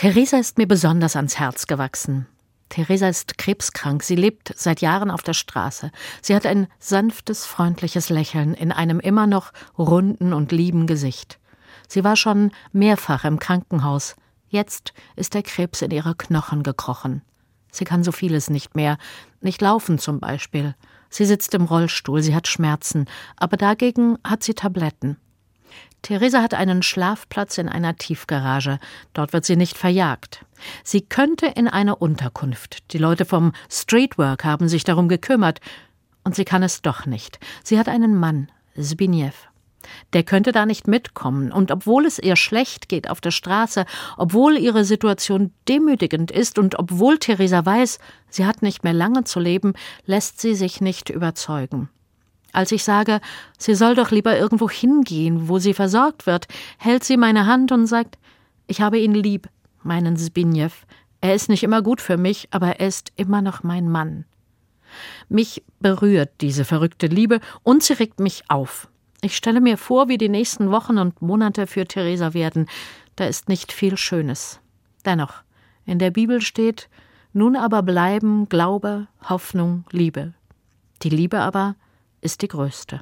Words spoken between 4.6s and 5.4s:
Jahren auf der